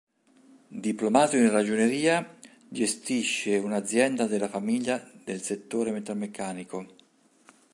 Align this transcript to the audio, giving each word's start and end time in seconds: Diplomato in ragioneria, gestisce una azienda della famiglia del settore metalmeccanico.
Diplomato 0.87 1.37
in 1.37 1.51
ragioneria, 1.51 2.35
gestisce 2.67 3.57
una 3.59 3.75
azienda 3.75 4.25
della 4.25 4.47
famiglia 4.49 5.07
del 5.23 5.43
settore 5.43 5.91
metalmeccanico. 5.91 6.87